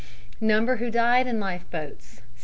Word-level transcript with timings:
Number 0.39 0.77
who 0.77 0.89
died 0.89 1.27
in 1.27 1.39
life 1.39 1.69
boats, 1.69 2.07
6. 2.15 2.21